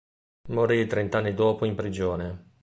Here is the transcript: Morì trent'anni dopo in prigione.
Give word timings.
Morì 0.49 0.87
trent'anni 0.87 1.35
dopo 1.35 1.63
in 1.63 1.75
prigione. 1.75 2.53